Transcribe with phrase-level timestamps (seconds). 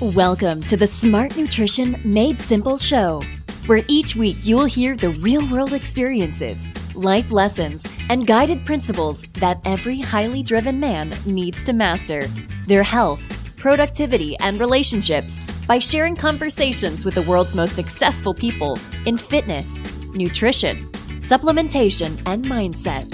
[0.00, 3.20] Welcome to the Smart Nutrition Made Simple show,
[3.66, 9.26] where each week you will hear the real world experiences, life lessons, and guided principles
[9.40, 12.28] that every highly driven man needs to master
[12.68, 19.18] their health, productivity, and relationships by sharing conversations with the world's most successful people in
[19.18, 19.82] fitness,
[20.14, 20.76] nutrition,
[21.18, 23.12] supplementation, and mindset.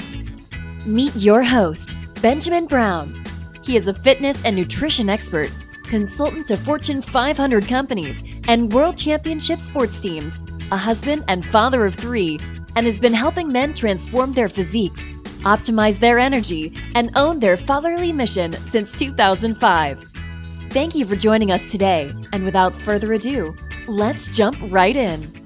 [0.85, 3.25] Meet your host, Benjamin Brown.
[3.65, 5.51] He is a fitness and nutrition expert
[5.85, 10.43] consultant to Fortune 500 companies and world championship sports teams,
[10.73, 12.39] a husband and father of three,
[12.77, 18.13] and has been helping men transform their physiques, optimize their energy, and own their fatherly
[18.13, 20.05] mission since 2005.
[20.71, 23.55] Thank you for joining us today, and without further ado,
[23.87, 25.44] let's jump right in.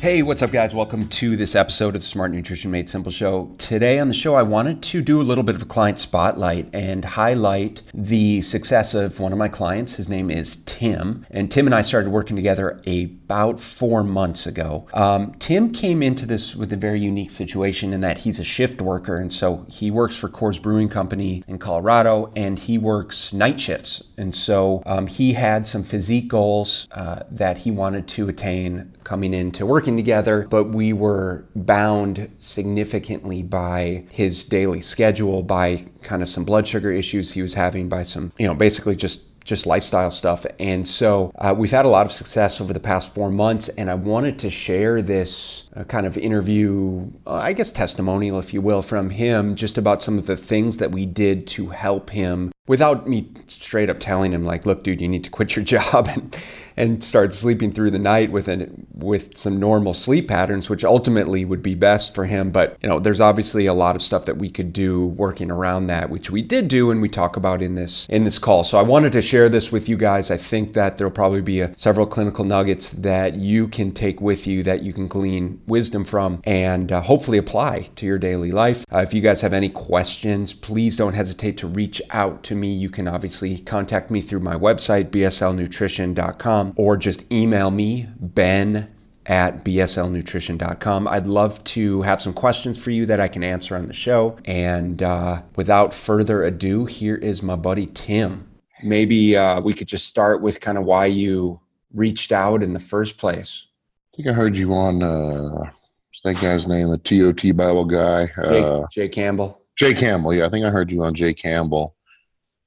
[0.00, 0.74] Hey, what's up, guys?
[0.74, 3.54] Welcome to this episode of the Smart Nutrition Made Simple show.
[3.58, 6.70] Today on the show, I wanted to do a little bit of a client spotlight
[6.72, 9.96] and highlight the success of one of my clients.
[9.96, 14.88] His name is Tim, and Tim and I started working together about four months ago.
[14.94, 18.80] Um, Tim came into this with a very unique situation in that he's a shift
[18.80, 23.60] worker, and so he works for Coors Brewing Company in Colorado, and he works night
[23.60, 24.02] shifts.
[24.16, 29.34] And so um, he had some physique goals uh, that he wanted to attain coming
[29.34, 36.28] into working together, but we were bound significantly by his daily schedule, by kind of
[36.28, 40.12] some blood sugar issues he was having, by some, you know, basically just just lifestyle
[40.12, 40.46] stuff.
[40.60, 43.68] And so uh, we've had a lot of success over the past four months.
[43.70, 48.52] And I wanted to share this uh, kind of interview, uh, I guess testimonial, if
[48.54, 52.10] you will, from him just about some of the things that we did to help
[52.10, 55.64] him without me straight up telling him, like, look, dude, you need to quit your
[55.76, 56.36] job and,
[56.80, 61.44] and start sleeping through the night with an, with some normal sleep patterns, which ultimately
[61.44, 62.50] would be best for him.
[62.50, 65.88] But you know, there's obviously a lot of stuff that we could do working around
[65.88, 68.64] that, which we did do, and we talk about in this in this call.
[68.64, 70.30] So I wanted to share this with you guys.
[70.30, 74.46] I think that there'll probably be a, several clinical nuggets that you can take with
[74.46, 78.86] you that you can glean wisdom from and uh, hopefully apply to your daily life.
[78.90, 82.72] Uh, if you guys have any questions, please don't hesitate to reach out to me.
[82.72, 88.88] You can obviously contact me through my website bslnutrition.com or just email me, ben
[89.26, 91.06] at bslnutrition.com.
[91.06, 94.36] I'd love to have some questions for you that I can answer on the show.
[94.44, 98.48] And uh, without further ado, here is my buddy Tim.
[98.82, 101.60] Maybe uh, we could just start with kind of why you
[101.94, 103.66] reached out in the first place.
[104.12, 106.88] I think I heard you on, uh, what's that guy's name?
[106.88, 108.26] The TOT Bible guy?
[108.26, 109.62] Jay, uh, Jay Campbell.
[109.76, 110.46] Jay Campbell, yeah.
[110.46, 111.94] I think I heard you on Jay Campbell.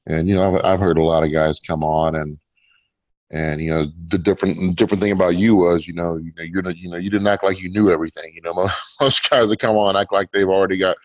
[0.06, 2.38] And, you know, I've, I've heard a lot of guys come on and,
[3.34, 6.70] and you know the different different thing about you was you know you know you're
[6.72, 8.32] you know you didn't act like you knew everything.
[8.34, 8.54] You know
[9.02, 10.96] most guys that come on act like they've already got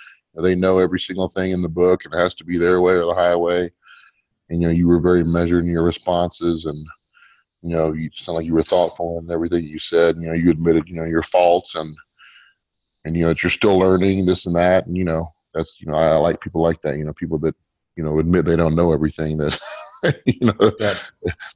[0.41, 2.93] they know every single thing in the book and it has to be their way
[2.93, 3.71] or the highway.
[4.50, 6.77] And you know you were very measured in your responses and
[7.62, 10.16] you know you sound like you were thoughtful in everything you said.
[10.19, 11.97] You know you admitted you know your faults and
[13.06, 15.87] and you know that you're still learning this and that and you know that's you
[15.87, 16.99] know I, I like people like that.
[16.99, 17.55] You know people that
[17.97, 19.59] you know admit they don't know everything that
[20.27, 20.95] you know yeah.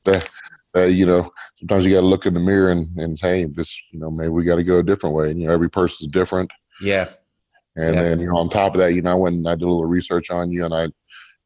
[0.05, 0.31] that
[0.75, 3.79] uh, you know, sometimes you got to look in the mirror and, and say, this,
[3.91, 5.31] you know, maybe we got to go a different way.
[5.31, 6.51] And, you know, every person's different.
[6.81, 7.09] Yeah.
[7.77, 8.03] And yeah.
[8.03, 9.69] then, you know, on top of that, you know, I went and I did a
[9.69, 10.93] little research on you and I, you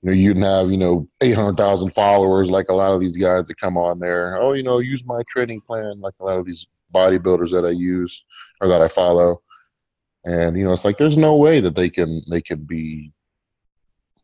[0.02, 3.60] know, you didn't have, you know, 800,000 followers like a lot of these guys that
[3.60, 4.40] come on there.
[4.40, 7.70] Oh, you know, use my training plan like a lot of these bodybuilders that I
[7.70, 8.24] use
[8.60, 9.42] or that I follow.
[10.24, 13.12] And, you know, it's like there's no way that they can, they can be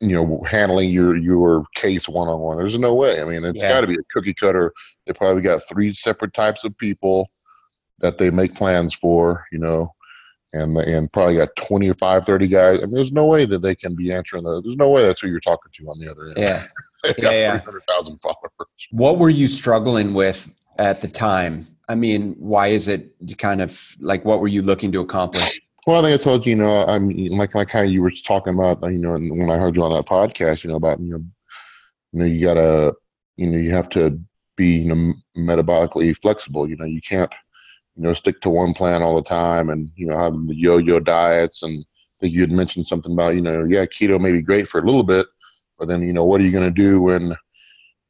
[0.03, 2.59] you know handling your your case one on one.
[2.59, 3.23] There's no way.
[3.23, 3.69] I mean, it's yeah.
[3.69, 4.73] got to be a cookie cutter.
[5.07, 7.31] They probably got three separate types of people
[8.01, 9.47] that they make plans for.
[9.53, 9.95] You know,
[10.53, 12.79] and and probably got 25, 30 guys.
[12.79, 14.65] I mean, there's no way that they can be answering those.
[14.65, 16.37] There's no way that's who you're talking to on the other end.
[16.37, 16.67] Yeah,
[17.05, 18.51] they got yeah, 300,000 followers.
[18.91, 21.69] What were you struggling with at the time?
[21.89, 25.61] I mean, why is it you kind of like what were you looking to accomplish?
[25.87, 28.55] Well, I think I told you, you know, I'm like like how you were talking
[28.55, 31.25] about, you know, when I heard you on that podcast, you know, about you know,
[32.13, 32.95] you know, you gotta,
[33.37, 34.19] you know, you have to
[34.57, 36.69] be, you know, metabolically flexible.
[36.69, 37.33] You know, you can't,
[37.97, 41.01] you know, stick to one plan all the time, and you know, have the yo-yo
[41.01, 41.63] diets.
[41.63, 44.69] And I think you had mentioned something about, you know, yeah, keto may be great
[44.69, 45.27] for a little bit,
[45.79, 47.35] but then, you know, what are you gonna do when,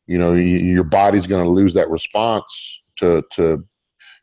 [0.07, 3.65] you know, your body's gonna lose that response to to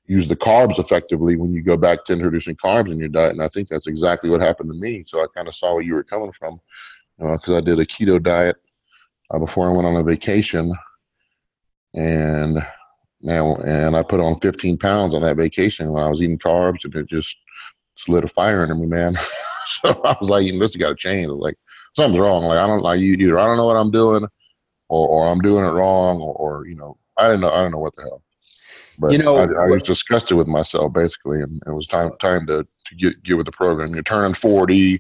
[0.09, 3.31] use the carbs effectively when you go back to introducing carbs in your diet.
[3.31, 5.03] And I think that's exactly what happened to me.
[5.06, 6.59] So I kind of saw where you were coming from
[7.19, 8.56] because uh, I did a keto diet
[9.29, 10.73] uh, before I went on a vacation.
[11.94, 12.57] And
[13.21, 16.85] now, and I put on 15 pounds on that vacation when I was eating carbs
[16.85, 17.38] and it just
[18.07, 19.15] lit a fire under me, man.
[19.67, 21.27] so I was like, this got to change.
[21.27, 21.57] I was like,
[21.95, 22.45] something's wrong.
[22.45, 23.38] Like, I don't like you either.
[23.38, 24.25] I don't know what I'm doing
[24.88, 27.51] or, or I'm doing it wrong or, or you know, I didn't know.
[27.51, 28.23] I don't know what the hell.
[29.00, 32.46] But You know, I, I was disgusted with myself basically, and it was time time
[32.48, 33.94] to to get get with the program.
[33.94, 35.00] You're turning forty,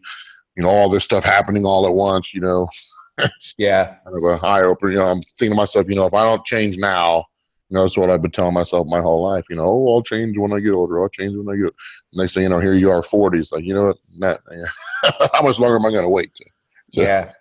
[0.55, 2.33] you know, all this stuff happening all at once.
[2.33, 2.69] You know,
[3.57, 3.95] Yeah.
[4.05, 4.91] kind of a eye opener.
[4.91, 7.25] You know, I'm thinking to myself, you know, if I don't change now,
[7.69, 9.43] you know, that's what I've been telling myself my whole life.
[9.49, 11.01] You know, oh, I'll change when I get older.
[11.01, 11.73] I'll change when I get.
[12.13, 13.39] Next thing you know, here you are, forty.
[13.39, 13.97] It's like, you know what?
[14.17, 14.39] Not,
[15.33, 16.33] how much longer am I going to wait?
[16.35, 16.43] To,
[16.93, 17.31] to- Yeah.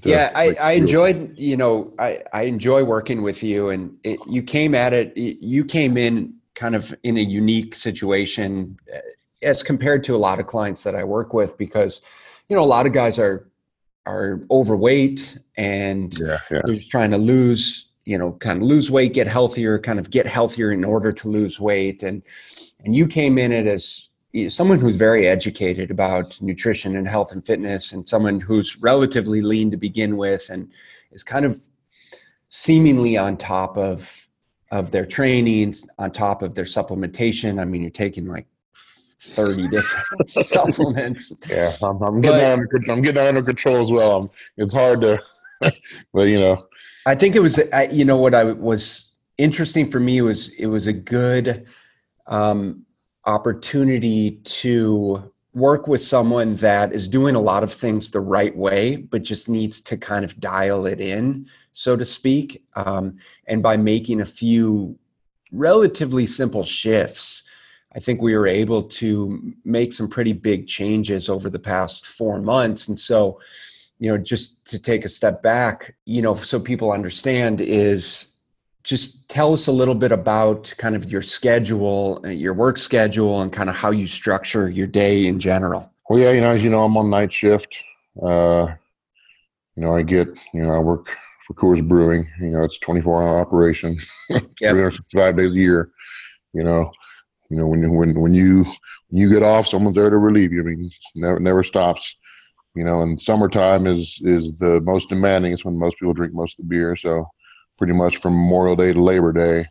[0.00, 3.96] To yeah i, make I enjoyed you know I, I enjoy working with you and
[4.04, 8.98] it, you came at it you came in kind of in a unique situation uh,
[9.42, 12.02] as compared to a lot of clients that i work with because
[12.48, 13.48] you know a lot of guys are
[14.06, 16.60] are overweight and Yeah, yeah.
[16.64, 20.10] they're just trying to lose you know kind of lose weight get healthier kind of
[20.10, 22.22] get healthier in order to lose weight and
[22.84, 24.09] and you came in it as
[24.48, 29.70] someone who's very educated about nutrition and health and fitness and someone who's relatively lean
[29.70, 30.70] to begin with and
[31.10, 31.60] is kind of
[32.48, 34.16] seemingly on top of
[34.70, 37.60] of their trainings on top of their supplementation.
[37.60, 38.46] I mean you're taking like
[39.20, 41.32] 30 different supplements.
[41.48, 44.16] Yeah, I'm, I'm getting But- under, I'm getting under control as well.
[44.16, 45.20] I'm, it's hard to,
[46.12, 46.56] but you know,
[47.04, 50.66] I think it was, I- you know, what I was interesting for me was it
[50.66, 51.66] was a good
[52.26, 52.86] um,
[53.24, 58.96] opportunity to work with someone that is doing a lot of things the right way,
[58.96, 62.64] but just needs to kind of dial it in, so to speak.
[62.74, 64.96] Um, and by making a few
[65.50, 67.42] relatively simple shifts,
[67.94, 72.40] I think we were able to make some pretty big changes over the past four
[72.40, 72.86] months.
[72.86, 73.40] And so,
[73.98, 78.34] you know, just to take a step back, you know, so people understand is
[78.82, 83.42] just tell us a little bit about kind of your schedule, uh, your work schedule,
[83.42, 85.90] and kind of how you structure your day in general.
[86.08, 87.82] well, yeah, you know, as you know, I'm on night shift.
[88.22, 88.68] Uh,
[89.76, 91.08] you know, I get, you know, I work
[91.46, 92.26] for Coors Brewing.
[92.40, 93.98] You know, it's 24 hour operation,
[94.58, 95.90] 365 days a year.
[96.52, 96.90] You know,
[97.50, 98.64] you know when when when you
[99.08, 100.60] when you get off, someone's there to relieve you.
[100.60, 102.16] I mean, never never stops.
[102.74, 105.52] You know, and summertime is is the most demanding.
[105.52, 106.94] It's when most people drink most of the beer.
[106.96, 107.24] So,
[107.80, 109.66] pretty much from Memorial Day to Labor Day,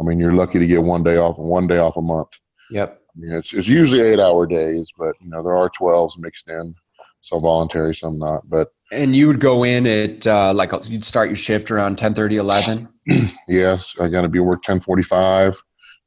[0.00, 2.30] I mean, you're lucky to get one day off and one day off a month.
[2.70, 2.98] Yep.
[2.98, 6.48] I mean, it's, it's usually eight hour days, but you know there are twelves mixed
[6.48, 6.74] in,
[7.20, 8.48] some voluntary, some not.
[8.48, 12.14] But And you would go in at uh, like you'd start your shift around 10
[12.14, 12.88] 30, 11.
[13.48, 15.60] yes, I got to be work ten forty five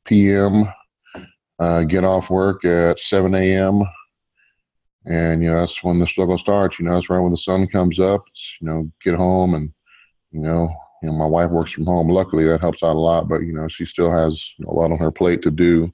[0.05, 0.63] p.m.
[1.59, 3.79] Uh, get off work at seven a.m.
[5.05, 6.79] And you know that's when the struggle starts.
[6.79, 8.23] You know, that's right when the sun comes up.
[8.29, 9.69] It's, you know, get home and
[10.31, 10.69] you know,
[11.03, 12.07] you know, my wife works from home.
[12.07, 13.27] Luckily, that helps out a lot.
[13.27, 15.89] But you know, she still has a lot on her plate to do.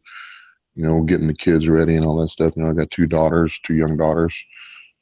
[0.75, 2.56] You know, getting the kids ready and all that stuff.
[2.56, 4.35] You know, I got two daughters, two young daughters.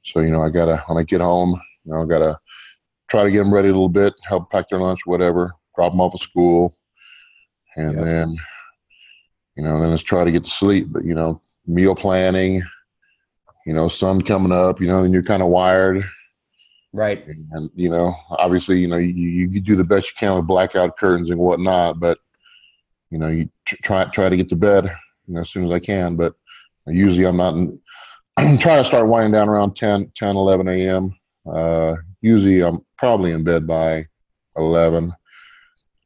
[0.05, 2.39] So you know, I gotta when I get home, you know, I gotta
[3.09, 6.01] try to get them ready a little bit, help pack their lunch, whatever, drop them
[6.01, 6.73] off at school,
[7.75, 8.05] and Yep.
[8.05, 8.35] then,
[9.57, 10.87] you know, then let's try to get to sleep.
[10.89, 12.61] But you know, meal planning,
[13.65, 16.03] you know, sun coming up, you know, and you're kind of wired,
[16.93, 17.25] Right.
[17.27, 20.47] and you know, obviously, you know, you, you you do the best you can with
[20.47, 22.17] blackout curtains and whatnot, but
[23.11, 24.85] you know, you tr- try try to get to bed,
[25.25, 26.15] you know, as soon as I can.
[26.15, 26.33] But
[26.87, 27.55] usually, I'm not.
[27.55, 27.79] In,
[28.37, 31.15] I'm trying to start winding down around 10, 10 11 a.m.
[31.51, 34.05] Uh, usually, I'm probably in bed by
[34.57, 35.11] 11.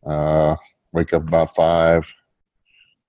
[0.06, 0.56] Uh,
[0.94, 2.12] wake up about five,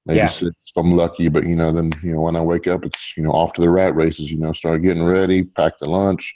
[0.06, 0.26] maybe Yeah.
[0.28, 1.28] six if I'm lucky.
[1.28, 3.60] But you know, then you know, when I wake up, it's you know off to
[3.62, 4.30] the rat races.
[4.30, 6.34] You know, start getting ready, pack the lunch,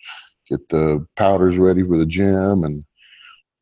[0.48, 2.84] get the powders ready for the gym, and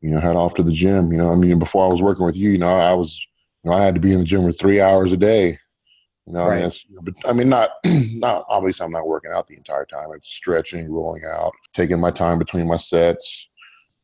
[0.01, 1.11] you know, head off to the gym.
[1.13, 3.19] You know, I mean, before I was working with you, you know, I was,
[3.63, 5.57] you know, I had to be in the gym for three hours a day.
[6.27, 6.71] You know, I mean,
[7.03, 10.09] but I mean, not, not obviously, I'm not working out the entire time.
[10.15, 13.51] It's stretching, rolling out, taking my time between my sets.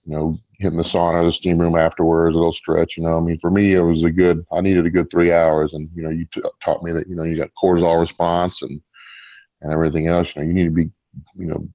[0.05, 2.97] You know, hitting the sauna, the steam room afterwards, a little stretch.
[2.97, 4.45] You know, I mean, for me, it was a good.
[4.51, 7.15] I needed a good three hours, and you know, you t- taught me that you
[7.15, 8.81] know you got cortisol response and
[9.61, 10.35] and everything else.
[10.35, 10.91] You know, you need to be,
[11.35, 11.69] you know,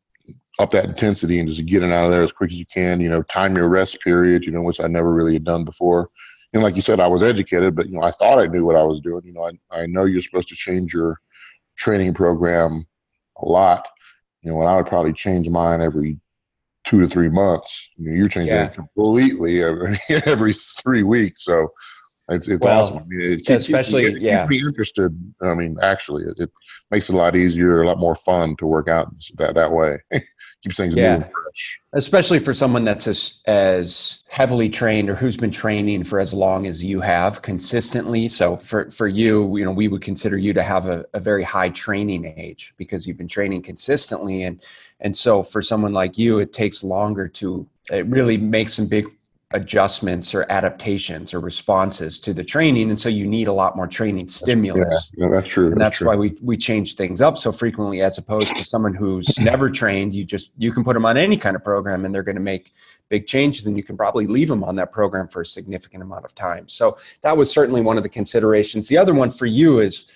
[0.60, 3.00] up that intensity and just getting out of there as quick as you can.
[3.02, 4.46] You know, time your rest period.
[4.46, 6.10] You know, which I never really had done before.
[6.54, 8.78] And like you said, I was educated, but you know, I thought I knew what
[8.78, 9.24] I was doing.
[9.26, 11.20] You know, I I know you're supposed to change your
[11.78, 12.86] training program
[13.42, 13.88] a lot.
[14.42, 16.18] You know, and I would probably change mine every
[16.86, 17.90] two to three months.
[17.98, 18.66] You know, you're changing Yeah.
[18.68, 21.44] it completely every every three weeks.
[21.44, 21.68] So
[22.30, 22.98] it's it's Well, awesome.
[22.98, 24.48] I mean, it keeps, especially- me, it yeah.
[24.48, 25.34] keeps me interested.
[25.42, 26.52] I mean, actually, it, it
[26.92, 29.98] makes it a lot easier, a lot more fun to work out that that way.
[30.66, 31.18] keeps things Yeah.
[31.18, 31.80] moving fresh.
[31.94, 36.66] especially for someone that's as, as heavily trained or who's been training for as long
[36.66, 40.64] as you have consistently so for, for you you know we would consider you to
[40.64, 44.62] have a, a very high training age because you've been training consistently and
[45.02, 49.06] and so for someone like you it takes longer to it really makes some big
[49.52, 53.88] adjustments or adaptations or responses to the training and so you need a lot more
[53.88, 55.12] training stimulus.
[55.16, 55.72] Yeah, that's true.
[55.72, 56.08] And that's, true.
[56.08, 60.16] why we we change things up so frequently as opposed to someone who's never trained
[60.16, 62.42] you just you can put them on any kind of program and they're going to
[62.42, 62.74] make
[63.10, 66.26] big changes and you can probably leave them on that program for a significant amount
[66.26, 66.68] of time.
[66.68, 68.88] So that was certainly one of the considerations.
[68.88, 70.08] The other one for you is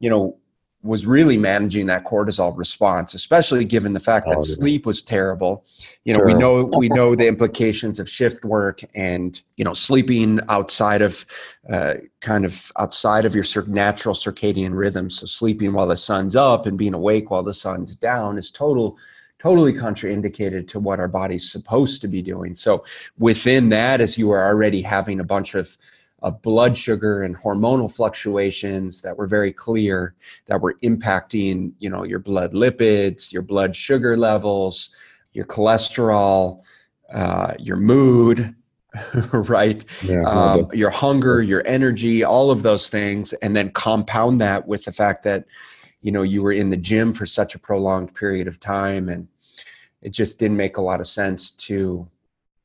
[0.00, 0.36] you know
[0.82, 4.54] was really managing that cortisol response, especially given the fact that oh, yeah.
[4.54, 5.64] sleep was terrible.
[6.04, 6.26] You know, sure.
[6.26, 11.24] we know we know the implications of shift work and you know sleeping outside of
[11.70, 15.08] uh, kind of outside of your natural circadian rhythm.
[15.08, 18.98] So sleeping while the sun's up and being awake while the sun's down is total
[19.38, 22.54] totally contraindicated to what our body's supposed to be doing.
[22.54, 22.84] So
[23.18, 25.76] within that, as you are already having a bunch of
[26.22, 30.14] of blood sugar and hormonal fluctuations that were very clear
[30.46, 34.90] that were impacting you know your blood lipids your blood sugar levels
[35.32, 36.60] your cholesterol
[37.12, 38.54] uh, your mood
[39.32, 39.84] right?
[40.02, 44.84] Yeah, um, your hunger your energy all of those things and then compound that with
[44.84, 45.44] the fact that
[46.02, 49.28] you know you were in the gym for such a prolonged period of time and
[50.02, 52.06] it just didn't make a lot of sense to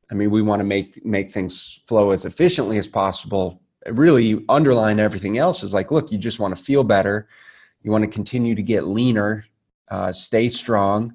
[0.09, 3.61] I mean, we want to make make things flow as efficiently as possible.
[3.87, 7.27] Really, underline everything else is like, look, you just want to feel better.
[7.83, 9.45] You want to continue to get leaner,
[9.89, 11.13] uh, stay strong,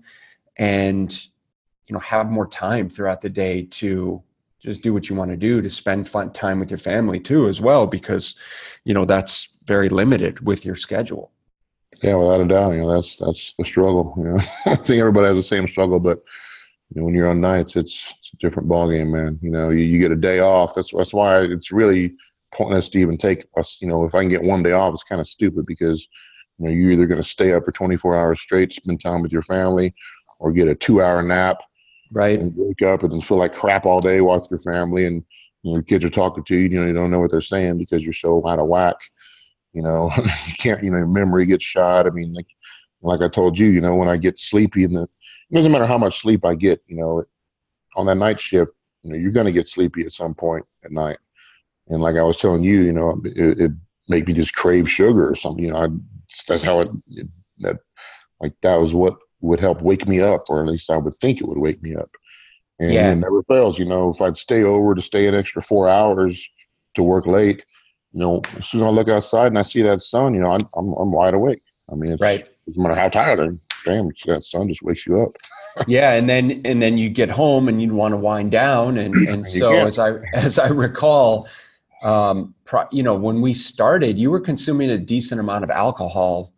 [0.56, 1.12] and
[1.86, 4.22] you know have more time throughout the day to
[4.58, 7.48] just do what you want to do to spend fun time with your family too
[7.48, 8.34] as well because
[8.84, 11.32] you know that's very limited with your schedule
[12.02, 15.26] yeah without a doubt you know that's that's the struggle you know i think everybody
[15.26, 16.51] has the same struggle but you
[17.00, 19.38] know, when you're on nights, it's, it's a different ballgame, man.
[19.42, 20.74] You know, you, you get a day off.
[20.74, 22.14] That's that's why it's really
[22.52, 23.78] pointless to even take us.
[23.80, 26.06] You know, if I can get one day off, it's kind of stupid because
[26.58, 29.32] you know you're either going to stay up for 24 hours straight, spend time with
[29.32, 29.94] your family,
[30.38, 31.58] or get a two-hour nap,
[32.10, 35.24] right, and wake up and then feel like crap all day with your family, and
[35.62, 36.68] you know, your kids are talking to you.
[36.68, 38.96] You know, you don't know what they're saying because you're so out of whack.
[39.72, 40.10] You know,
[40.46, 40.82] you can't.
[40.82, 42.06] You know, memory gets shot.
[42.06, 42.48] I mean, like
[43.02, 45.08] like I told you, you know, when I get sleepy in the
[45.52, 47.24] it doesn't matter how much sleep I get, you know,
[47.94, 50.90] on that night shift, you know, you're going to get sleepy at some point at
[50.90, 51.18] night.
[51.88, 53.70] And like I was telling you, you know, it, it
[54.08, 55.62] made me just crave sugar or something.
[55.62, 55.88] You know, I,
[56.48, 57.26] that's how it, it,
[57.58, 57.80] that
[58.40, 61.40] like that was what would help wake me up, or at least I would think
[61.40, 62.10] it would wake me up.
[62.78, 63.12] And yeah.
[63.12, 63.78] it never fails.
[63.78, 66.42] You know, if I'd stay over to stay an extra four hours
[66.94, 67.62] to work late,
[68.12, 70.52] you know, as soon as I look outside and I see that sun, you know,
[70.52, 71.60] I'm I'm, I'm wide awake.
[71.90, 72.40] I mean, it's, right.
[72.40, 75.36] it doesn't matter how tired I am damn, that sun just wakes you up.
[75.86, 79.14] yeah, and then and then you get home and you'd want to wind down, and
[79.28, 81.48] and so as I as I recall,
[82.02, 86.52] um, pro, you know, when we started, you were consuming a decent amount of alcohol.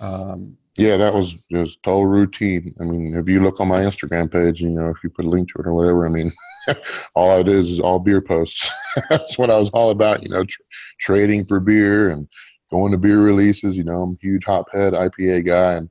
[0.00, 2.72] Um, yeah, that was just total routine.
[2.80, 5.28] I mean, if you look on my Instagram page, you know, if you put a
[5.28, 6.30] link to it or whatever, I mean,
[7.14, 8.70] all I it is is all beer posts.
[9.10, 10.62] That's what I was all about, you know, tr-
[11.00, 12.28] trading for beer and
[12.70, 13.76] going to beer releases.
[13.76, 15.90] You know, I'm a huge Hophead IPA guy, and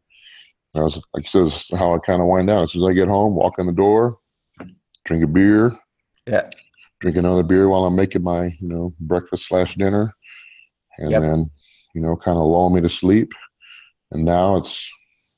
[0.77, 2.63] I was, like I said, how I kind of wind down.
[2.63, 4.17] As soon as I get home, walk in the door,
[5.05, 5.77] drink a beer.
[6.25, 6.49] Yeah.
[6.99, 10.13] Drink another beer while I'm making my, you know, breakfast slash dinner.
[10.97, 11.21] And yep.
[11.21, 11.49] then,
[11.93, 13.33] you know, kind of lull me to sleep.
[14.11, 14.91] And now it's,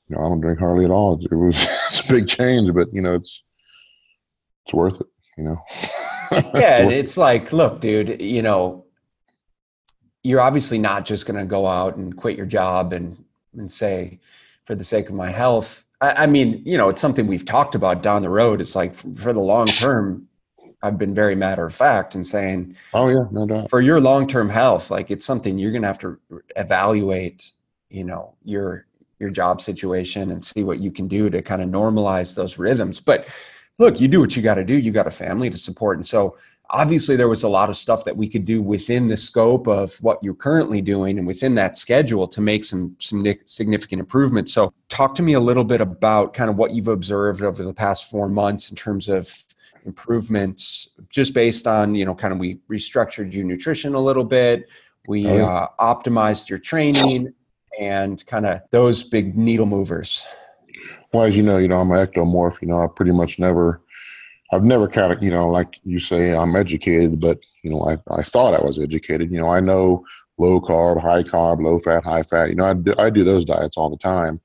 [0.08, 1.20] you know, I don't drink hardly at all.
[1.22, 1.56] It was,
[1.86, 3.42] it's a big change, but, you know, it's,
[4.64, 5.06] it's worth it,
[5.36, 5.56] you know?
[6.54, 6.82] yeah.
[6.82, 8.86] it's, it's like, look, dude, you know,
[10.22, 13.22] you're obviously not just going to go out and quit your job and,
[13.56, 14.18] and say,
[14.64, 15.84] for the sake of my health.
[16.00, 18.60] I, I mean, you know, it's something we've talked about down the road.
[18.60, 20.26] It's like for the long term,
[20.82, 23.70] I've been very matter of fact and saying, oh yeah, no doubt.
[23.70, 26.18] For your long term health, like it's something you're going to have to
[26.56, 27.52] evaluate.
[27.90, 28.86] You know your
[29.18, 33.00] your job situation and see what you can do to kind of normalize those rhythms.
[33.00, 33.26] But
[33.78, 34.74] look, you do what you got to do.
[34.74, 36.36] You got a family to support, and so
[36.70, 39.94] obviously there was a lot of stuff that we could do within the scope of
[39.96, 44.52] what you're currently doing and within that schedule to make some some significant improvements.
[44.52, 47.74] So talk to me a little bit about kind of what you've observed over the
[47.74, 49.32] past four months in terms of
[49.86, 54.68] improvements just based on you know kind of we restructured your nutrition a little bit.
[55.08, 57.32] We oh, uh, optimized your training
[57.80, 60.24] and kind of those big needle movers.
[61.12, 63.82] Well as you know you know i'm an ectomorph you know i pretty much never
[64.52, 67.96] I've never kind of, you know, like you say, I'm educated, but you know, I,
[68.12, 69.30] I thought I was educated.
[69.30, 70.04] You know, I know
[70.38, 72.48] low carb, high carb, low fat, high fat.
[72.48, 74.40] You know, I do, I do those diets all the time.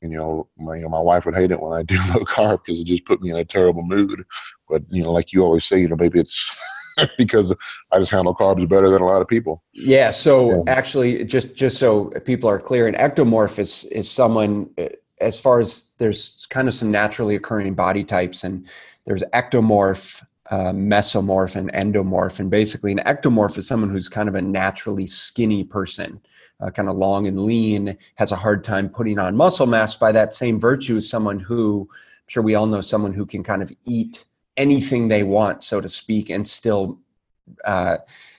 [0.00, 2.24] And, you know, my, you know, my wife would hate it when I do low
[2.24, 4.24] carb because it just put me in a terrible mood.
[4.68, 6.58] But you know, like you always say, you know, maybe it's
[7.18, 7.54] because
[7.92, 9.62] I just handle carbs better than a lot of people.
[9.74, 10.10] Yeah.
[10.10, 10.72] So yeah.
[10.72, 14.88] actually, just just so people are clear, an ectomorph is is someone eh,
[15.20, 18.66] as far as there's kind of some naturally occurring body types and
[19.06, 22.40] there's ectomorph uh, mesomorph and endomorph.
[22.40, 26.20] And basically, an ectomorph is someone who's kind of a naturally skinny person,
[26.60, 29.96] uh, kind of long and lean, has a hard time putting on muscle mass.
[29.96, 33.62] By that same virtue, someone who, I'm sure we all know someone who can kind
[33.62, 34.24] of eat
[34.56, 36.98] anything they want, so to speak, and still
[37.64, 37.98] uh,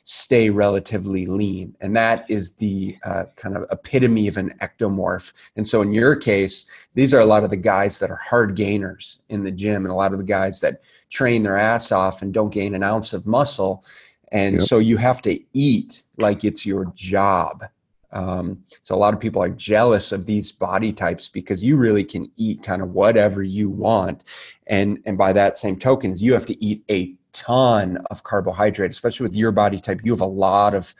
[0.09, 1.75] stay relatively lean.
[1.81, 5.33] And that is the uh, kind of epitome of an ectomorph.
[5.57, 8.55] And so in your case, these are a lot of the guys that are hard
[8.55, 12.21] gainers in the gym and a lot of the guys that train their ass off
[12.21, 13.83] and don't gain an ounce of muscle.
[14.31, 14.61] And yep.
[14.61, 17.65] so you have to eat like it's your job.
[18.13, 22.05] Um, so a lot of people are jealous of these body types because you really
[22.05, 24.23] can eat kind of whatever you want.
[24.67, 29.25] And, and by that same tokens, you have to eat a ton of carbohydrate, especially
[29.25, 30.01] with your body type.
[30.03, 30.93] You have a lot of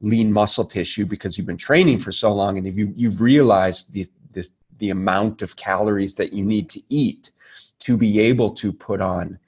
[0.00, 4.06] lean muscle tissue because you've been training for so long, and you you've realized the
[4.32, 7.30] this the amount of calories that you need to eat
[7.80, 9.38] to be able to put on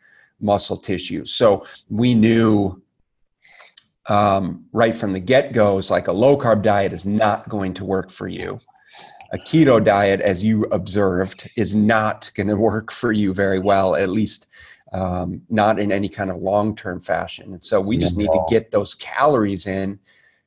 [0.40, 1.24] muscle tissue.
[1.24, 2.80] So we knew
[4.06, 7.72] um, right from the get go, it's like a low carb diet is not going
[7.74, 8.60] to work for you.
[9.32, 13.96] A keto diet, as you observed, is not going to work for you very well,
[13.96, 14.46] at least
[14.94, 17.52] um, not in any kind of long term fashion.
[17.52, 19.98] And so we just need to get those calories in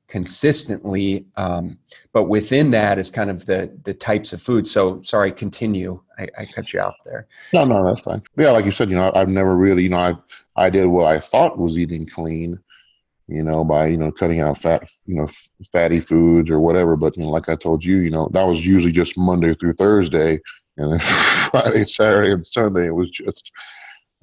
[0.08, 1.26] consistently.
[1.36, 1.78] Um,
[2.14, 4.66] but within that is kind of the the types of food.
[4.66, 6.02] So sorry, continue.
[6.18, 7.28] I, I, cut you off there.
[7.54, 8.24] No, no, that's fine.
[8.38, 10.16] Yeah, like you said, you know, I've never really, you know, I
[10.56, 12.58] I did what I thought was eating clean,
[13.28, 15.28] you know, by you know cutting out fat, you know,
[15.74, 16.96] fatty foods or whatever.
[16.96, 19.74] But you know, like I told you, you know, that was usually just Monday through
[19.74, 20.40] Thursday,
[20.78, 21.00] and then
[21.52, 23.52] Friday, Saturday, and Sunday it was just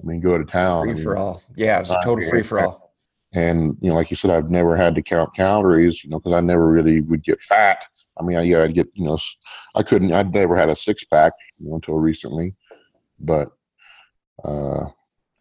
[0.01, 0.83] I mean, go to town.
[0.83, 1.41] Free I mean, for all.
[1.55, 2.93] Yeah, it's a total free for all.
[3.33, 6.03] And you know, like you said, I've never had to count calories.
[6.03, 7.85] You know, because I never really would get fat.
[8.19, 8.87] I mean, I, yeah, I'd get.
[8.93, 9.17] You know,
[9.75, 10.13] I couldn't.
[10.13, 12.55] I'd never had a six pack you know, until recently,
[13.19, 13.51] but.
[14.43, 14.85] uh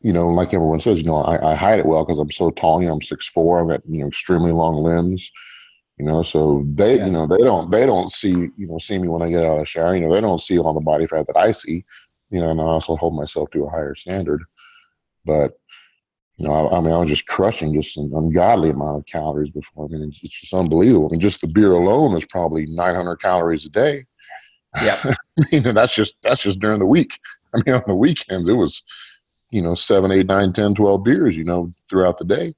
[0.04, 2.50] you know, like everyone says, you know, I, I hide it well because I'm so
[2.50, 2.82] tall.
[2.82, 3.58] You know, I'm six four.
[3.58, 5.32] I've got you know extremely long limbs.
[5.96, 7.06] You know, so they, yeah.
[7.06, 9.52] you know, they don't, they don't see, you know, see me when I get out
[9.52, 9.94] of the shower.
[9.94, 11.84] You know, they don't see all the body fat that I see
[12.30, 14.42] you know, and I also hold myself to a higher standard.
[15.24, 15.52] But
[16.36, 19.50] you know, I, I, mean, I was just crushing just an ungodly amount of calories
[19.50, 19.84] before.
[19.84, 21.08] I mean, it's, it's just unbelievable.
[21.08, 24.04] I mean, just the beer alone is probably 900 calories a day.
[24.82, 24.98] Yeah,
[25.38, 27.18] I mean, that's just that's just during the week.
[27.54, 28.82] I mean, on the weekends it was,
[29.50, 31.36] you know, seven, eight, nine, ten, twelve beers.
[31.36, 32.52] You know, throughout the day.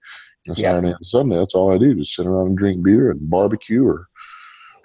[0.44, 1.94] You know, Saturday and Sunday, that's all I do.
[1.94, 4.08] Just sit around and drink beer and barbecue or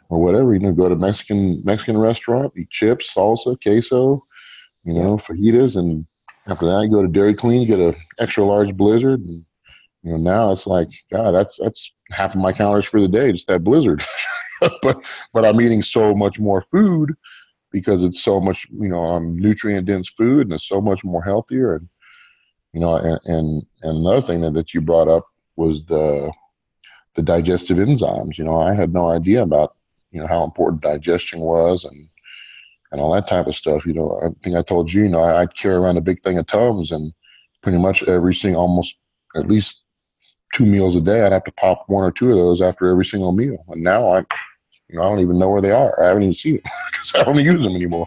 [0.09, 0.53] or whatever.
[0.53, 4.25] You know, go to Mexican Mexican restaurant, eat chips, salsa, queso,
[4.83, 6.05] you know, fajitas, and
[6.47, 9.43] after that, you go to Dairy Queen, get an extra large Blizzard, and
[10.03, 13.31] you know now it's like, God, that's that's half of my calories for the day,
[13.31, 14.01] just that Blizzard.
[14.81, 17.13] but but I'm eating so much more food
[17.71, 21.23] because it's so much, you know, um, nutrient dense food, and it's so much more
[21.23, 21.87] healthier, and
[22.73, 25.23] you know, and and, and another thing that, that you brought up
[25.55, 26.31] was the
[27.13, 28.37] the digestive enzymes.
[28.37, 29.75] You know, I had no idea about
[30.11, 32.07] you know how important digestion was and
[32.91, 33.85] and all that type of stuff.
[33.85, 36.21] You know, I think I told you, you know, I, I carry around a big
[36.21, 37.13] thing of Tums and
[37.61, 38.97] pretty much every single, almost
[39.35, 39.81] at least
[40.53, 43.05] two meals a day, I'd have to pop one or two of those after every
[43.05, 43.63] single meal.
[43.69, 44.19] And now I,
[44.89, 46.01] you know, I don't even know where they are.
[46.03, 48.05] I haven't even seen it because I don't use them anymore.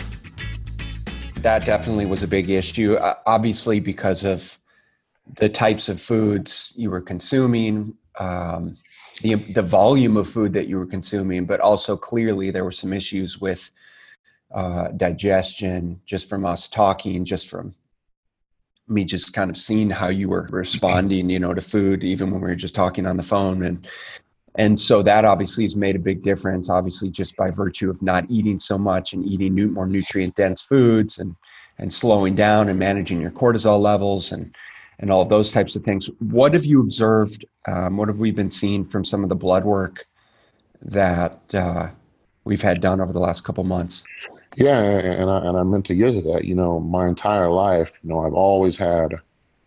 [1.36, 4.56] That definitely was a big issue, uh, obviously, because of
[5.36, 7.94] the types of foods you were consuming.
[8.18, 8.76] Um,
[9.22, 12.92] the the volume of food that you were consuming, but also clearly there were some
[12.92, 13.70] issues with
[14.52, 17.72] uh, digestion, just from us talking, just from
[18.90, 22.40] me just kind of seeing how you were responding, you know, to food, even when
[22.40, 23.88] we were just talking on the phone, and
[24.56, 26.68] and so that obviously has made a big difference.
[26.68, 30.62] Obviously, just by virtue of not eating so much and eating new, more nutrient dense
[30.62, 31.34] foods, and
[31.78, 34.54] and slowing down and managing your cortisol levels and
[34.98, 36.10] and all those types of things.
[36.18, 37.44] What have you observed?
[37.66, 40.06] Um, what have we been seeing from some of the blood work
[40.82, 41.88] that uh,
[42.44, 44.04] we've had done over the last couple months?
[44.56, 46.44] Yeah, and I, and I meant to get to that.
[46.44, 49.14] You know, my entire life, you know, I've always had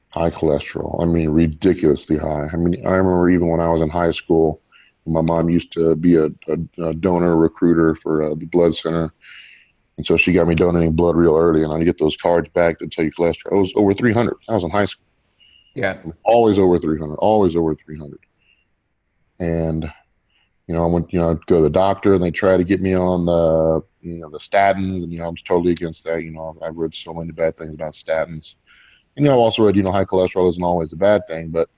[0.10, 1.02] high cholesterol.
[1.02, 2.48] I mean, ridiculously high.
[2.52, 4.62] I mean, I remember even when I was in high school,
[5.06, 9.14] my mom used to be a, a, a donor recruiter for uh, the blood center.
[9.98, 12.80] And so she got me donating blood real early, and I get those cards back
[12.80, 13.54] that tell you cholesterol.
[13.54, 14.36] I was over 300.
[14.50, 15.06] I was in high school.
[15.76, 16.02] Yeah.
[16.24, 17.16] Always over 300.
[17.16, 18.20] Always over 300.
[19.40, 19.92] And
[20.68, 22.64] you know, I went, you know, I'd go to the doctor and they try to
[22.64, 25.04] get me on the, you know, the statins.
[25.04, 26.24] And, you know, I'm totally against that.
[26.24, 28.56] You know, I've read so many bad things about statins.
[29.16, 31.50] And, you know, I've also read, you know, high cholesterol isn't always a bad thing,
[31.50, 31.70] but,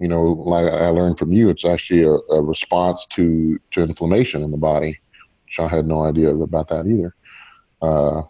[0.00, 4.42] you know, like I learned from you, it's actually a, a response to, to inflammation
[4.42, 4.98] in the body,
[5.44, 7.14] which I had no idea about that either.
[7.80, 8.22] Uh,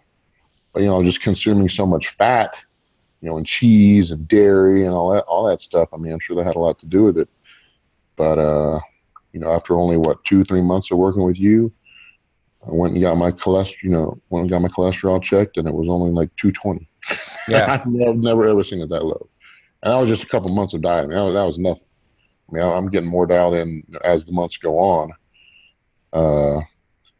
[0.73, 2.63] but, you know, just consuming so much fat,
[3.21, 5.89] you know, and cheese and dairy and all that, all that stuff.
[5.93, 7.29] I mean, I'm sure that had a lot to do with it.
[8.15, 8.79] But, uh,
[9.33, 11.71] you know, after only what two, three months of working with you,
[12.65, 15.67] I went and got my cholesterol, you know, went and got my cholesterol checked, and
[15.67, 16.87] it was only like 220.
[17.47, 19.27] Yeah, I've never, never, ever seen it that low,
[19.81, 21.09] and that was just a couple months of dieting.
[21.09, 21.87] That was, that was nothing.
[22.47, 25.11] I mean, I'm getting more dialed in as the months go on.
[26.13, 26.61] Uh,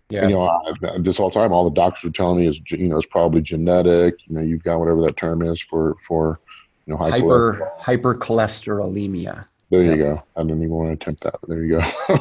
[0.10, 0.28] yeah.
[0.28, 2.98] You know, I, this whole time, all the doctors are telling me is, you know,
[2.98, 4.16] it's probably genetic.
[4.28, 6.40] You know, you've got whatever that term is for for,
[6.86, 9.46] you know, hyper hypercholesterolemia.
[9.70, 10.24] There you go.
[10.36, 11.36] I didn't even want to attempt that.
[11.48, 12.18] There you go.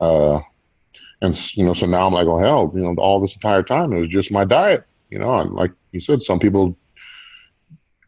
[0.00, 0.40] uh,
[1.22, 3.92] and you know, so now I'm like, oh hell, you know, all this entire time
[3.92, 4.84] it was just my diet.
[5.08, 6.76] You know, and like you said, some people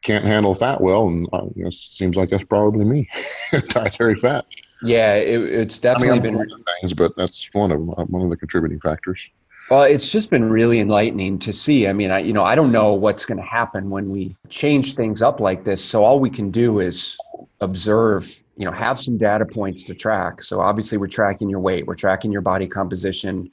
[0.02, 3.08] can't handle fat well, and uh, you know, it seems like that's probably me,
[3.68, 4.44] dietary fat.
[4.82, 8.30] Yeah, it, it's definitely I mean, been things, but that's one of uh, one of
[8.30, 9.28] the contributing factors.
[9.70, 11.88] Well, it's just been really enlightening to see.
[11.88, 14.94] I mean, I you know, I don't know what's going to happen when we change
[14.94, 15.84] things up like this.
[15.84, 17.16] So all we can do is
[17.60, 21.86] observe you know have some data points to track so obviously we're tracking your weight
[21.86, 23.50] we're tracking your body composition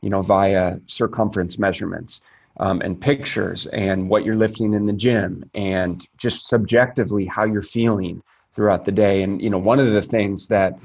[0.00, 2.20] you know via circumference measurements
[2.58, 7.62] um, and pictures and what you're lifting in the gym and just subjectively how you're
[7.62, 10.78] feeling throughout the day and you know one of the things that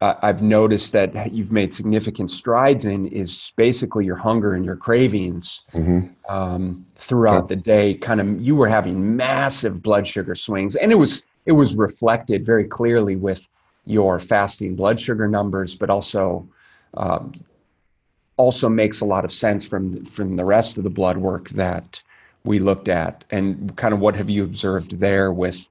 [0.00, 4.76] uh, I've noticed that you've made significant strides in is basically your hunger and your
[4.76, 6.08] cravings mm-hmm.
[6.28, 7.94] um, throughout the day.
[7.94, 12.44] Kind of, you were having massive blood sugar swings, and it was it was reflected
[12.46, 13.46] very clearly with
[13.86, 16.48] your fasting blood sugar numbers, but also
[16.94, 17.32] um,
[18.36, 22.02] also makes a lot of sense from from the rest of the blood work that
[22.44, 25.68] we looked at, and kind of what have you observed there with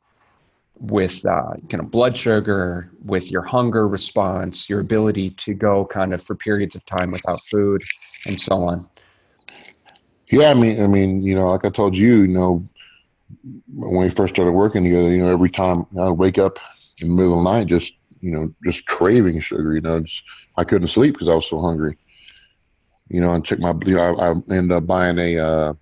[0.80, 6.14] with uh, kind of blood sugar, with your hunger response, your ability to go kind
[6.14, 7.82] of for periods of time without food,
[8.28, 8.88] and so on.
[10.32, 12.64] Yeah, I mean, I mean, you know, like I told you, you know,
[13.74, 16.60] when we first started working together, you know, every time I would wake up
[17.02, 19.74] in the middle of the night, just you know, just craving sugar.
[19.74, 20.24] You know, just,
[20.56, 21.98] I couldn't sleep because I was so hungry.
[23.10, 23.74] You know, and check my.
[23.86, 25.74] You know, I, I ended up buying a uh,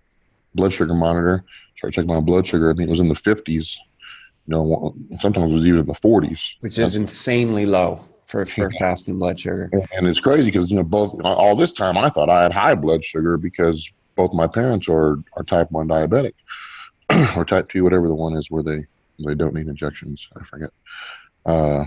[0.55, 1.45] blood sugar monitor.
[1.77, 2.71] Started checking my blood sugar.
[2.71, 3.77] I think it was in the fifties.
[4.47, 8.71] You know, sometimes it was even in the forties, which is insanely low for, for
[8.71, 9.69] fasting blood sugar.
[9.91, 12.75] And it's crazy because you know both all this time I thought I had high
[12.75, 16.33] blood sugar because both my parents are are type one diabetic.
[17.37, 18.85] or type 2, whatever the one is where they,
[19.25, 20.29] they don't need injections.
[20.39, 20.69] I forget.
[21.45, 21.85] Uh,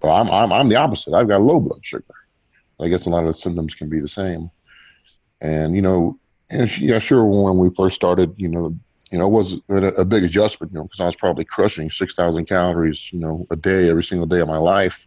[0.00, 1.14] but I'm, I'm, I'm the opposite.
[1.14, 2.04] I've got low blood sugar.
[2.80, 4.50] I guess a lot of the symptoms can be the same.
[5.40, 6.18] And, you know,
[6.50, 8.74] and yeah, sure, when we first started, you know,
[9.10, 11.90] you know, it was a, a big adjustment, you know, because I was probably crushing
[11.90, 15.06] 6,000 calories, you know, a day, every single day of my life.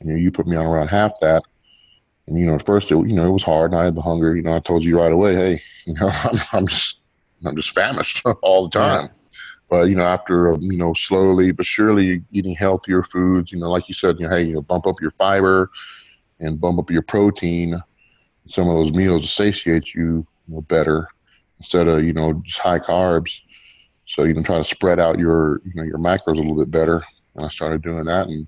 [0.00, 1.42] And, you know, you put me on around half that.
[2.26, 4.02] And, you know, at first, it, you know, it was hard and I had the
[4.02, 4.34] hunger.
[4.36, 6.99] You know, I told you right away, hey, you know, I'm, I'm just
[7.46, 9.06] I'm just famished all the time.
[9.06, 9.12] Yeah.
[9.68, 13.88] But you know, after you know, slowly but surely eating healthier foods, you know, like
[13.88, 15.70] you said, you know, hey, you know, bump up your fiber
[16.40, 17.80] and bump up your protein.
[18.46, 21.08] Some of those meals satiate you, you know, better
[21.60, 23.42] instead of you know just high carbs.
[24.06, 26.70] So you can try to spread out your you know your macros a little bit
[26.70, 27.04] better.
[27.36, 28.46] And I started doing that, and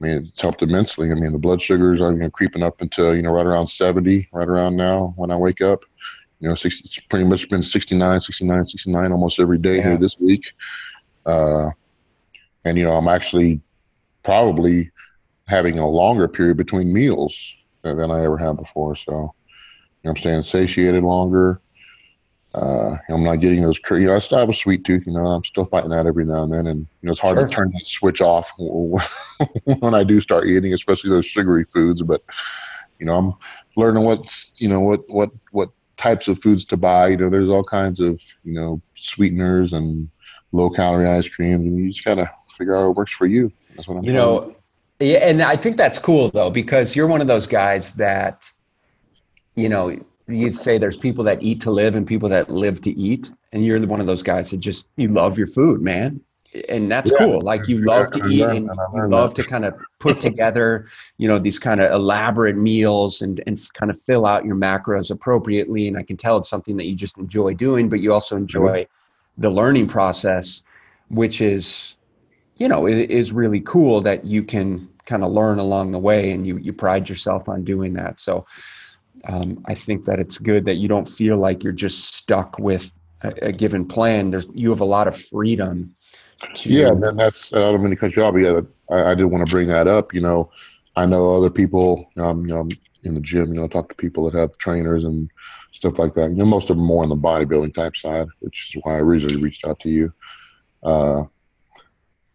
[0.00, 1.10] I mean, it's helped immensely.
[1.10, 3.66] I mean, the blood sugars are you know, creeping up into you know right around
[3.66, 5.84] 70 right around now when I wake up.
[6.46, 9.82] You know, 60, it's pretty much been 69, 69, 69 almost every day yeah.
[9.82, 10.52] here this week.
[11.26, 11.70] Uh,
[12.64, 13.60] and, you know, I'm actually
[14.22, 14.92] probably
[15.48, 18.94] having a longer period between meals than, than I ever had before.
[18.94, 19.18] So, you
[20.04, 21.60] know, I'm staying satiated longer.
[22.54, 23.80] Uh, I'm not getting those.
[23.90, 25.04] You know, I still have a sweet tooth.
[25.04, 27.38] You know, I'm still fighting that every now and then, and you know, it's hard
[27.38, 27.48] sure.
[27.48, 32.02] to turn that switch off when I do start eating, especially those sugary foods.
[32.02, 32.22] But
[33.00, 33.34] you know, I'm
[33.76, 37.08] learning what's you know what what what types of foods to buy.
[37.08, 40.08] You know, there's all kinds of you know sweeteners and
[40.52, 43.52] low calorie ice creams, and you just gotta figure out what works for you.
[43.74, 44.04] That's what I'm.
[44.04, 44.56] You know,
[45.00, 48.50] yeah, and I think that's cool though because you're one of those guys that,
[49.54, 52.90] you know, you'd say there's people that eat to live and people that live to
[52.90, 56.20] eat and you're one of those guys that just you love your food man
[56.68, 57.18] and that's yeah.
[57.18, 60.86] cool like you love to eat and you love to kind of put together
[61.18, 65.10] you know these kind of elaborate meals and and kind of fill out your macros
[65.10, 68.36] appropriately and i can tell it's something that you just enjoy doing but you also
[68.36, 69.42] enjoy mm-hmm.
[69.42, 70.62] the learning process
[71.08, 71.96] which is
[72.56, 76.30] you know is, is really cool that you can kind of learn along the way
[76.30, 78.44] and you you pride yourself on doing that so
[79.24, 82.92] um, I think that it's good that you don't feel like you're just stuck with
[83.22, 84.30] a, a given plan.
[84.30, 85.94] There's you have a lot of freedom.
[86.64, 88.34] Yeah, and that's I don't mean to cut you off.
[88.34, 90.12] but Yeah, I, I did want to bring that up.
[90.12, 90.50] You know,
[90.96, 92.10] I know other people.
[92.16, 92.68] Um, you know,
[93.04, 95.30] in the gym, you know, talk to people that have trainers and
[95.72, 96.30] stuff like that.
[96.30, 99.00] You know, most of them more on the bodybuilding type side, which is why I
[99.00, 100.12] originally reached out to you.
[100.82, 101.24] Uh,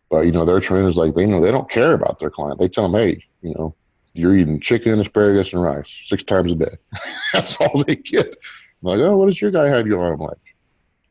[0.09, 2.59] but you know, their trainers like they you know they don't care about their client.
[2.59, 3.75] They tell them, hey, you know,
[4.13, 6.75] you're eating chicken, asparagus, and rice six times a day.
[7.33, 8.35] That's all they get.
[8.83, 10.13] I'm like, oh, what does your guy have you on?
[10.13, 10.50] I'm like,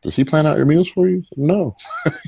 [0.03, 1.23] does he plan out your meals for you?
[1.37, 1.77] No.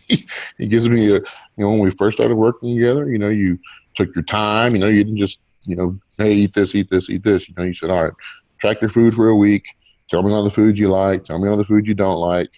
[0.07, 0.27] he,
[0.59, 1.25] he gives me a, you
[1.59, 3.59] know, when we first started working together, you know, you
[3.95, 7.09] took your time, you know, you didn't just, you know, hey, eat this, eat this,
[7.09, 7.49] eat this.
[7.49, 8.13] You know, you said, all right,
[8.59, 9.67] track your food for a week.
[10.09, 11.25] Tell me all the foods you like.
[11.25, 12.51] Tell me all the foods you don't like.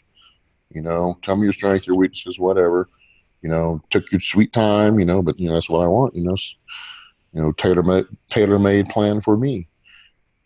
[0.70, 2.88] You know, tell me your strengths, your weaknesses, whatever.
[3.42, 6.16] You know, took your sweet time, you know, but, you know, that's what I want,
[6.16, 6.36] you know
[7.34, 9.68] you know, tailor made tailor made plan for me.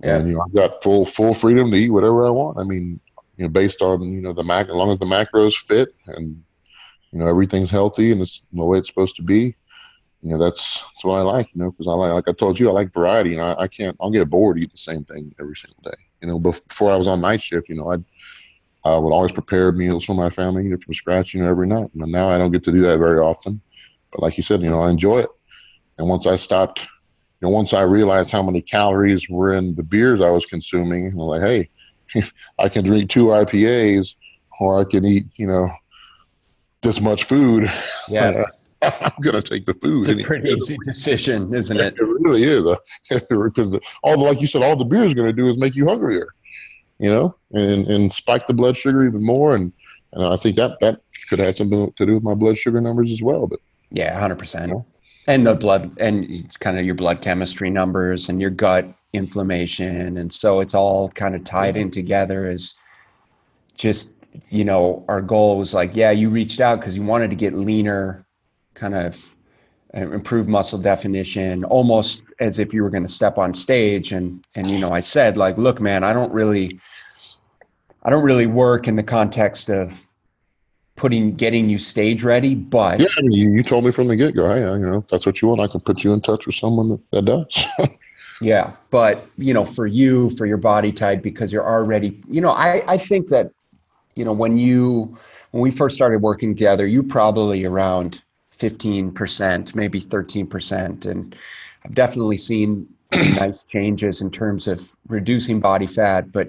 [0.03, 0.17] Yeah.
[0.17, 2.59] And you know, I've got full full freedom to eat whatever I want.
[2.59, 3.01] I mean,
[3.39, 6.43] you know, based on you know the mac, as long as the macros fit and
[7.13, 9.57] you know everything's healthy and it's the way it's supposed to be.
[10.23, 11.49] You know, that's that's what I like.
[11.55, 13.69] You know, because I like, like I told you, I like variety, and I, I
[13.69, 13.97] can't.
[14.01, 15.97] I'll get bored eat the same thing every single day.
[16.21, 18.05] You know, before I was on night shift, you know, I'd
[18.85, 21.67] I would always prepare meals for my family you know, from scratch, you know, every
[21.67, 21.91] night.
[21.95, 23.61] And now I don't get to do that very often.
[24.13, 25.31] But like you said, you know, I enjoy it.
[25.99, 26.83] And once I stopped,
[27.41, 31.09] you know, once I realized how many calories were in the beers I was consuming,
[31.09, 31.69] I'm like, hey,
[32.59, 34.17] I can drink two IPAs
[34.61, 35.69] or I can eat, you know,
[36.83, 37.71] this much food.
[38.09, 38.43] Yeah.
[38.83, 40.09] I'm going to take the food.
[40.09, 41.95] It's a pretty easy decision, isn't it?
[41.97, 42.65] It really is.
[43.29, 45.75] Because all the, like you said, all the beer is going to do is make
[45.75, 46.29] you hungrier,
[46.99, 49.57] you know, and, and spike the blood sugar even more.
[49.57, 49.73] And,
[50.13, 53.11] and I think that, that could have something to do with my blood sugar numbers
[53.11, 53.49] as well.
[53.49, 53.59] But
[53.91, 54.61] yeah, 100%.
[54.61, 54.87] You know?
[55.29, 60.19] and the blood and kind of your blood chemistry numbers and your gut inflammation.
[60.19, 62.75] And so it's all kind of tied in together as
[63.77, 64.15] just
[64.49, 67.55] you know our goal was like yeah you reached out because you wanted to get
[67.55, 68.27] leaner
[68.75, 69.35] kind of
[69.97, 74.13] uh, improve muscle definition almost as if you were going to step on stage.
[74.13, 76.79] And and you know i said like look man i don't really
[78.03, 80.07] i don't really work in the context of
[80.97, 84.17] putting getting you stage ready but yeah I mean, you, you told me from the
[84.17, 86.57] get-go hey, you know that's what you want i can put you in touch with
[86.57, 87.67] someone that, that does
[88.41, 92.51] yeah but you know for you for your body type because you're already you know
[92.51, 93.51] i i think that
[94.15, 95.17] you know when you
[95.51, 98.23] when we first started working together you probably around
[98.59, 101.37] 15% maybe 13% and
[101.85, 106.49] i've definitely seen nice changes in terms of reducing body fat but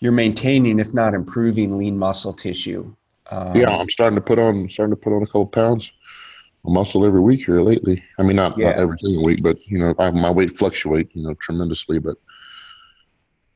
[0.00, 2.92] you're maintaining if not improving lean muscle tissue.
[3.30, 5.92] Um, yeah, I'm starting to put on starting to put on a couple pounds
[6.64, 8.02] muscle every week here lately.
[8.18, 8.70] I mean, not, yeah.
[8.70, 11.98] not every single week, but you know, I, my weight fluctuate, you know, tremendously.
[11.98, 12.16] But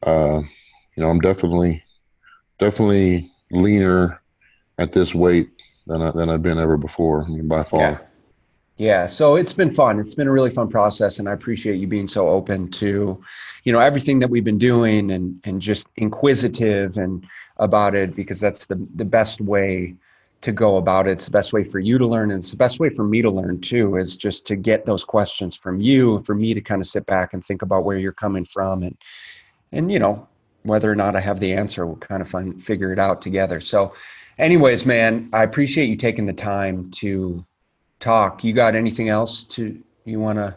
[0.02, 0.40] uh,
[0.96, 1.84] you know, I'm definitely
[2.58, 4.20] definitely leaner
[4.78, 5.50] at this weight
[5.86, 7.24] than I, than I've been ever before.
[7.24, 7.80] I mean, by far.
[7.80, 7.98] Yeah.
[8.76, 10.00] Yeah, so it's been fun.
[10.00, 13.22] It's been a really fun process, and I appreciate you being so open to,
[13.62, 17.24] you know, everything that we've been doing, and and just inquisitive and
[17.58, 19.94] about it because that's the the best way
[20.44, 21.12] to go about it.
[21.12, 23.22] It's the best way for you to learn, and it's the best way for me
[23.22, 23.96] to learn too.
[23.96, 27.32] Is just to get those questions from you, for me to kind of sit back
[27.32, 28.96] and think about where you're coming from, and
[29.72, 30.28] and you know
[30.64, 33.58] whether or not I have the answer, we'll kind of find figure it out together.
[33.60, 33.94] So,
[34.38, 37.44] anyways, man, I appreciate you taking the time to
[38.00, 38.44] talk.
[38.44, 40.56] You got anything else to you want to?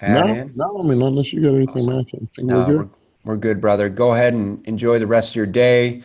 [0.00, 0.26] Add?
[0.26, 0.52] No, in?
[0.56, 0.80] no.
[0.80, 2.00] I mean, unless you got anything, man.
[2.00, 2.78] I think no, we're good.
[2.78, 2.88] We're,
[3.24, 3.90] we're, good, brother.
[3.90, 6.02] Go ahead and enjoy the rest of your day,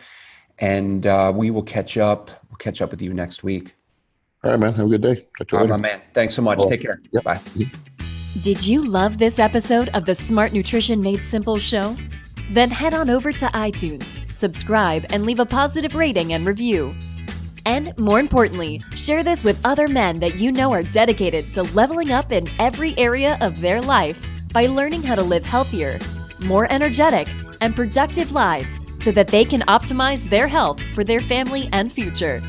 [0.58, 2.30] and uh, we will catch up.
[2.48, 3.74] We'll catch up with you next week.
[4.44, 4.74] All right, man.
[4.74, 5.26] Have a good day.
[5.38, 5.72] Talk to you All later.
[5.72, 6.00] Right, my man.
[6.14, 6.60] Thanks so much.
[6.68, 7.00] Take care.
[7.12, 7.24] Yep.
[7.24, 7.40] Bye.
[8.40, 11.96] Did you love this episode of the Smart Nutrition Made Simple show?
[12.50, 16.94] Then head on over to iTunes, subscribe, and leave a positive rating and review.
[17.64, 22.12] And more importantly, share this with other men that you know are dedicated to leveling
[22.12, 25.98] up in every area of their life by learning how to live healthier,
[26.44, 27.26] more energetic,
[27.60, 32.42] and productive lives so that they can optimize their health for their family and future.